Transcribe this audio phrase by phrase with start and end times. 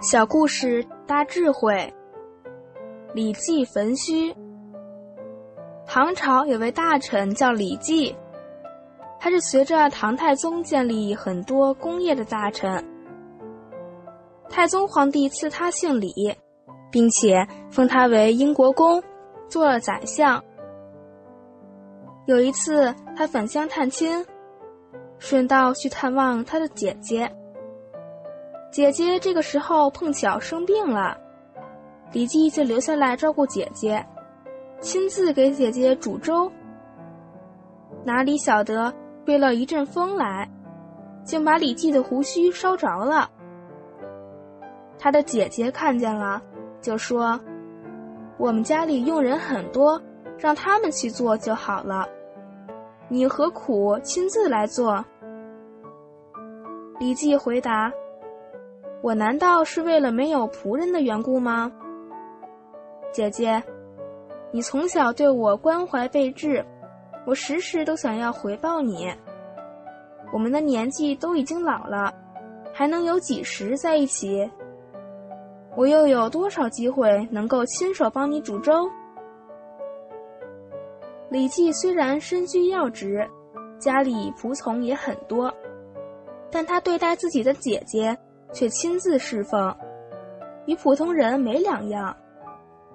[0.00, 1.92] 小故事大智慧。
[3.14, 4.32] 李记焚虚。
[5.84, 8.14] 唐朝有位大臣叫李记，
[9.18, 12.84] 他是随着唐太宗建立很多功业的大臣。
[14.48, 16.12] 太宗皇帝赐他姓李，
[16.92, 19.02] 并且封他为英国公，
[19.48, 20.40] 做了宰相。
[22.26, 24.24] 有一次，他返乡探亲，
[25.18, 27.28] 顺道去探望他的姐姐。
[28.70, 31.16] 姐姐这个时候碰巧生病了，
[32.12, 34.04] 李记就留下来照顾姐姐，
[34.80, 36.50] 亲自给姐姐煮粥。
[38.04, 38.92] 哪里晓得
[39.24, 40.48] 吹了一阵风来，
[41.24, 43.28] 竟把李记的胡须烧着了。
[44.98, 46.40] 他的姐姐看见了，
[46.82, 47.40] 就说
[48.36, 50.00] ：“我们家里佣人很多，
[50.38, 52.06] 让他们去做就好了，
[53.08, 55.02] 你何苦亲自来做？”
[57.00, 57.90] 李记回答。
[59.00, 61.70] 我难道是为了没有仆人的缘故吗？
[63.12, 63.62] 姐姐，
[64.50, 66.64] 你从小对我关怀备至，
[67.24, 69.14] 我时时都想要回报你。
[70.32, 72.12] 我们的年纪都已经老了，
[72.72, 74.50] 还能有几时在一起？
[75.76, 78.90] 我又有多少机会能够亲手帮你煮粥？
[81.30, 83.24] 李记虽然身居要职，
[83.78, 85.54] 家里仆从也很多，
[86.50, 88.18] 但他对待自己的姐姐。
[88.52, 89.74] 却亲自侍奉，
[90.66, 92.16] 与普通人没两样，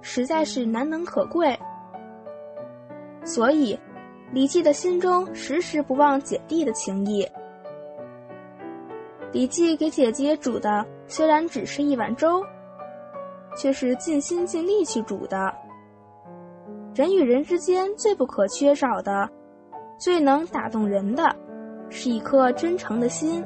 [0.00, 1.58] 实在是难能可贵。
[3.24, 3.78] 所以，
[4.32, 7.26] 李记的心中时时不忘姐弟的情谊。
[9.30, 12.44] 李记给姐姐煮的虽然只是一碗粥，
[13.56, 15.54] 却是尽心尽力去煮的。
[16.94, 19.26] 人与人之间最不可缺少的，
[19.98, 21.34] 最能打动人的，
[21.88, 23.42] 是一颗真诚的心。